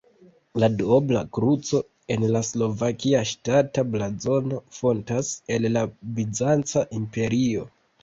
[0.61, 1.81] La duobla kruco
[2.15, 5.89] en la slovakia ŝtata blazono fontas el la
[6.19, 7.73] Bizanca Imperio.